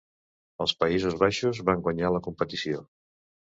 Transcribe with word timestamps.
Els 0.65 0.73
Països 0.83 1.19
Baixos 1.25 1.61
van 1.69 1.85
guanyar 1.89 2.11
la 2.17 2.25
competició. 2.31 2.83